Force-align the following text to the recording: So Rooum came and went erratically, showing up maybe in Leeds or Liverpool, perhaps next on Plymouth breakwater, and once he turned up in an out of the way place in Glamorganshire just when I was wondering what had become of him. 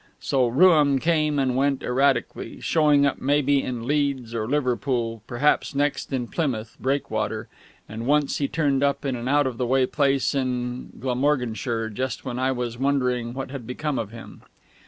So 0.19 0.47
Rooum 0.47 0.97
came 0.97 1.37
and 1.37 1.55
went 1.55 1.83
erratically, 1.83 2.59
showing 2.59 3.05
up 3.05 3.21
maybe 3.21 3.61
in 3.61 3.85
Leeds 3.85 4.33
or 4.33 4.47
Liverpool, 4.47 5.21
perhaps 5.27 5.75
next 5.75 6.11
on 6.11 6.25
Plymouth 6.25 6.75
breakwater, 6.79 7.47
and 7.87 8.07
once 8.07 8.37
he 8.39 8.47
turned 8.47 8.81
up 8.81 9.05
in 9.05 9.15
an 9.15 9.27
out 9.27 9.45
of 9.45 9.59
the 9.59 9.67
way 9.67 9.85
place 9.85 10.33
in 10.33 10.89
Glamorganshire 10.99 11.89
just 11.89 12.25
when 12.25 12.39
I 12.39 12.51
was 12.51 12.79
wondering 12.79 13.35
what 13.35 13.51
had 13.51 13.67
become 13.67 13.99
of 13.99 14.09
him. 14.09 14.41